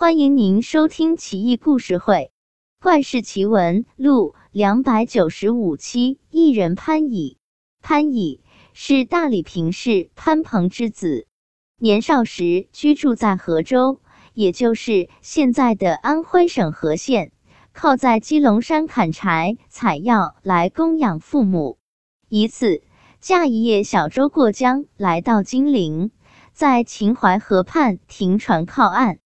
[0.00, 2.30] 欢迎您收听《奇异故事会·
[2.80, 6.20] 怪事奇闻录》两百九十五期。
[6.30, 7.36] 艺人潘乙，
[7.82, 8.40] 潘乙
[8.74, 11.26] 是大理平氏潘鹏之子，
[11.80, 14.00] 年少时居住在河州，
[14.34, 17.32] 也就是现在的安徽省和县，
[17.72, 21.76] 靠在鸡笼山砍柴采药来供养父母。
[22.28, 22.82] 一次，
[23.18, 26.12] 驾一叶小舟过江，来到金陵。
[26.52, 29.18] 在秦淮河畔停船靠岸，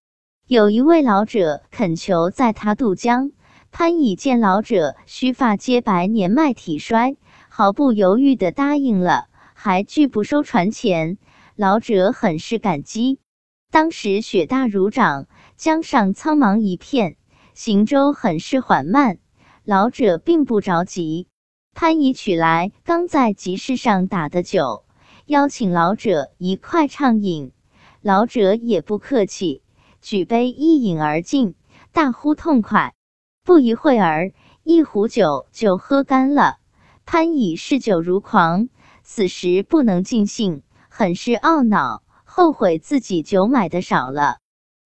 [0.53, 3.31] 有一位老者恳求载他渡江。
[3.71, 7.17] 潘乙见老者须发皆白，年迈体衰，
[7.49, 11.17] 毫不犹豫地答应了，还拒不收船钱。
[11.57, 13.19] 老者很是感激。
[13.71, 17.17] 当时雪大如掌，江上苍茫一片，
[17.55, 19.17] 行舟很是缓慢。
[19.65, 21.29] 老者并不着急。
[21.73, 24.85] 潘乙取来刚在集市上打的酒。
[25.25, 27.53] 邀请老者一块畅饮，
[28.03, 29.62] 老者也不客气，
[30.03, 31.55] 举杯一饮而尽，
[31.93, 32.93] 大呼痛快。
[33.45, 34.33] 不一会儿，
[34.65, 36.57] 一壶酒就喝干了。
[37.07, 38.69] 潘乙嗜酒如狂，
[39.05, 44.39] 此时不能尽兴，很是懊恼，后悔自己酒买的少了。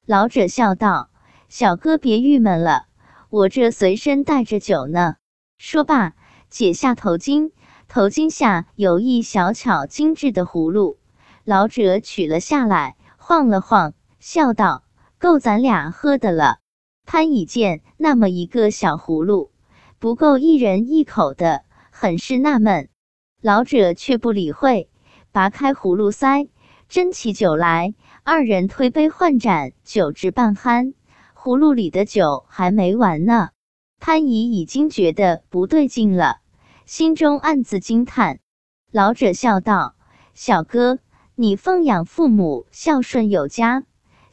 [0.06, 1.10] 老者笑道
[1.48, 2.86] ：“小哥别郁闷了，
[3.30, 5.16] 我这随身带着酒呢。”
[5.58, 6.12] 说罢，
[6.50, 7.52] 解下头巾。
[7.88, 10.98] 头巾下有一小巧精致的葫芦，
[11.44, 14.82] 老者取了下来，晃了晃，笑道
[15.18, 16.58] ：“够咱俩喝的了。”
[17.06, 19.52] 潘乙见那么一个小葫芦，
[19.98, 22.88] 不够一人一口的，很是纳闷。
[23.40, 24.90] 老者却不理会，
[25.30, 26.48] 拔开葫芦塞，
[26.90, 27.94] 斟起酒来，
[28.24, 30.94] 二人推杯换盏，酒至半酣，
[31.36, 33.50] 葫芦里的酒还没完呢。
[34.00, 36.38] 潘乙已经觉得不对劲了。
[36.86, 38.40] 心中暗自惊叹，
[38.90, 39.94] 老者笑道
[40.34, 40.98] ：“小哥，
[41.34, 43.84] 你奉养父母，孝顺有加，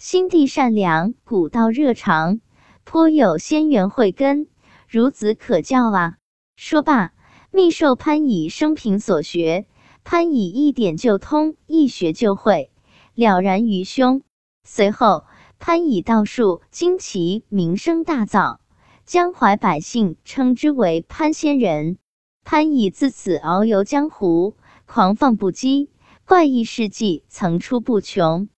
[0.04, 2.42] 心地善良，古道热肠，
[2.84, 4.48] 颇有仙缘慧根，
[4.92, 6.18] 孺子可教啊！”
[6.58, 7.14] 说罢，
[7.52, 9.66] 密授潘乙生平所学，
[10.04, 12.70] 潘乙一点就通，一学就会，
[13.16, 14.24] 了然于胸。
[14.66, 15.24] 随后，
[15.58, 18.58] 潘乙道术惊奇，名声大噪，
[19.06, 21.98] 江淮百姓称之为潘仙人。
[22.44, 25.88] 潘乙自此遨游江湖，狂放不羁，
[26.26, 28.50] 怪异事迹层出不穷。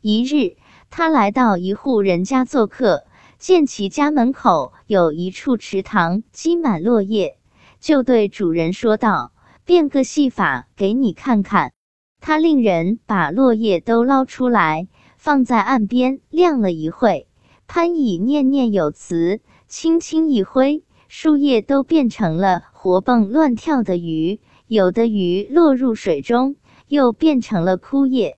[0.00, 0.56] 一日，
[0.94, 3.04] 他来到一户人家做客，
[3.38, 7.38] 见其家门口有一处池塘，积满落叶，
[7.80, 9.32] 就对主人说道
[9.64, 11.72] ：“变个戏法给你看看。”
[12.20, 14.86] 他令人把落叶都捞出来，
[15.16, 17.26] 放在岸边晾了一会。
[17.66, 20.84] 潘乙念念有词，轻轻一挥。
[21.08, 28.36] 树叶都变成了活蹦乱跳的鱼，有的鱼落入水中，又变成了枯叶。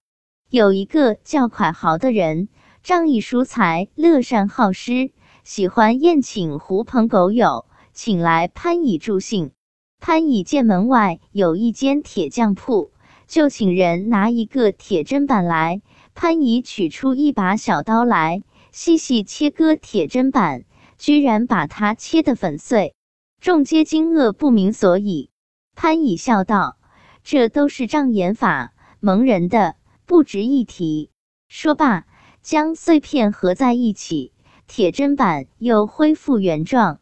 [0.54, 2.46] 有一个叫蒯豪的人，
[2.84, 5.10] 仗义疏财，乐善好施，
[5.42, 9.50] 喜欢宴请狐朋狗友，请来潘乙助兴。
[9.98, 12.92] 潘乙见门外有一间铁匠铺，
[13.26, 15.82] 就请人拿一个铁砧板来。
[16.14, 20.62] 潘乙取出一把小刀来，细细切割铁砧板。
[20.96, 22.94] 居然把它切得粉碎，
[23.40, 25.30] 众皆惊愕不明所以。
[25.74, 26.76] 潘乙笑道
[27.24, 29.74] ：“这都是障眼法，蒙人的，
[30.06, 31.10] 不值一提。”
[31.48, 32.04] 说罢，
[32.42, 34.32] 将碎片合在一起，
[34.66, 37.00] 铁砧板又恢复原状。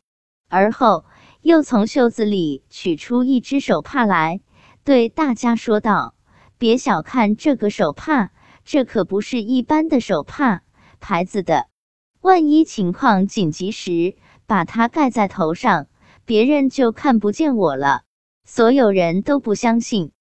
[0.49, 1.05] 而后
[1.41, 4.41] 又从袖子里取出一只手帕来，
[4.85, 6.15] 对大家说道
[6.59, 8.31] ：“别小看这个手帕，
[8.65, 10.61] 这可不是一般的手帕，
[11.01, 11.69] 牌子的。”
[12.21, 15.87] 万一情况紧急时，把它盖在头上，
[16.25, 18.03] 别人就看不见我了。
[18.45, 20.13] 所有人都不相信。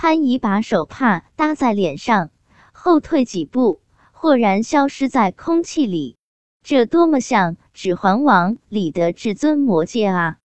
[0.00, 2.30] 潘乙把手帕搭在脸上，
[2.70, 3.80] 后退几步，
[4.12, 6.16] 豁然消失在空气里。
[6.62, 10.36] 这多么像《指环王》里的至尊魔戒啊！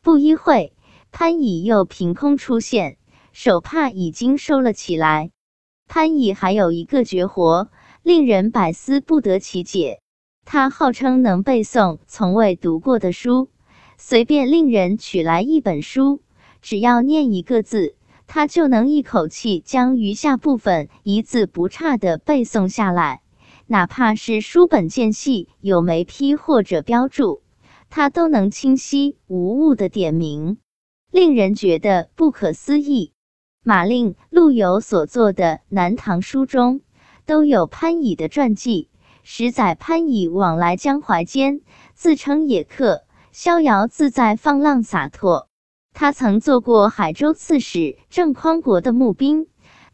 [0.00, 0.72] 不一会，
[1.10, 2.96] 潘乙又凭空出现，
[3.34, 5.30] 手帕已经收了起来。
[5.86, 7.68] 潘乙还有一个绝活，
[8.02, 10.00] 令人百思不得其解。
[10.46, 13.50] 他号称能背诵从未读过的书，
[13.98, 16.22] 随便令人取来一本书，
[16.62, 17.94] 只要念一个字，
[18.34, 23.20] 他就能一口气将余下部分一字不差的背诵下来。
[23.66, 27.42] 哪怕是书本间隙有没批或者标注，
[27.90, 30.56] 他都能清晰无误的点名，
[31.10, 33.12] 令人觉得不可思议。
[33.62, 36.80] 马令、陆游所作的《南唐书》中
[37.26, 38.88] 都有潘乙的传记。
[39.22, 41.60] 十载潘乙往来江淮间，
[41.92, 45.48] 自称野客，逍遥自在，放浪洒脱。
[45.94, 49.46] 他曾做过海州刺史郑匡国的募兵，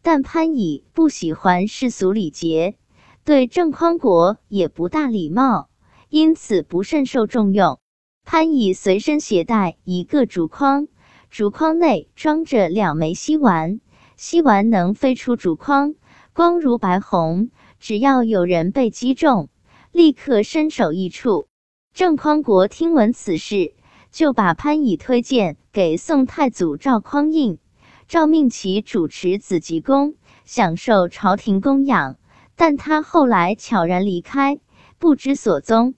[0.02, 2.76] 但潘乙不喜欢世俗礼节，
[3.24, 5.68] 对郑匡国也不大礼貌，
[6.08, 7.80] 因此不甚受重用。
[8.24, 10.88] 潘乙随身携带一个竹筐，
[11.30, 13.80] 竹筐内装着两枚锡丸，
[14.16, 15.94] 锡丸能飞出竹筐，
[16.32, 17.50] 光如白虹。
[17.80, 19.48] 只要有人被击中，
[19.92, 21.48] 立刻身首异处。
[21.94, 23.72] 郑匡国听闻此事，
[24.10, 27.58] 就把潘乙推荐给宋太祖赵匡胤，
[28.06, 30.14] 诏命其主持紫极宫，
[30.44, 32.16] 享受朝廷供养。
[32.56, 34.58] 但他后来悄然离开，
[34.98, 35.94] 不知所踪。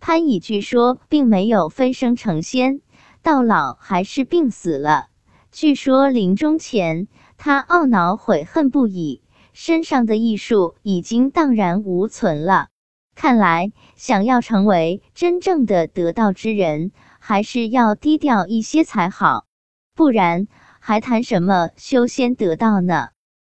[0.00, 2.82] 潘乙据说并没有飞升成仙，
[3.22, 5.06] 到老还是病死了。
[5.50, 9.22] 据说临终前，他懊恼悔恨不已，
[9.52, 12.68] 身上的艺术已经荡然无存了。
[13.14, 16.90] 看来，想要成为真正的得道之人，
[17.20, 19.46] 还是要低调一些才好，
[19.94, 20.46] 不然
[20.80, 23.13] 还谈什么修仙得道呢？